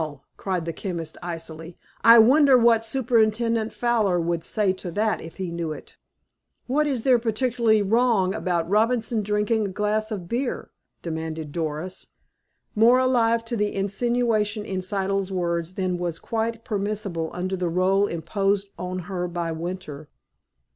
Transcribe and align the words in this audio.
cried 0.35 0.65
the 0.65 0.73
chemist 0.73 1.15
icily, 1.21 1.77
"I 2.03 2.17
wonder 2.17 2.57
what 2.57 2.83
Superintendent 2.83 3.71
Fowler 3.71 4.19
would 4.19 4.43
say 4.43 4.73
to 4.73 4.89
that 4.89 5.21
if 5.21 5.35
he 5.35 5.51
knew 5.51 5.71
it?" 5.73 5.95
"What 6.65 6.87
is 6.87 7.03
there 7.03 7.19
particularly 7.19 7.83
wrong 7.83 8.33
about 8.33 8.67
Robinson 8.67 9.21
drinking 9.21 9.65
a 9.67 9.69
glass 9.69 10.09
of 10.09 10.27
beer?" 10.27 10.71
demanded 11.03 11.51
Doris, 11.51 12.07
more 12.73 12.97
alive 12.97 13.45
to 13.45 13.55
the 13.55 13.75
insinuation 13.75 14.65
in 14.65 14.79
Siddle's 14.81 15.31
words 15.31 15.75
than 15.75 15.99
was 15.99 16.17
quite 16.17 16.63
permissible 16.65 17.29
under 17.31 17.55
the 17.55 17.69
role 17.69 18.07
imposed 18.07 18.69
on 18.79 19.01
her 19.05 19.27
by 19.27 19.51
Winter. 19.51 20.09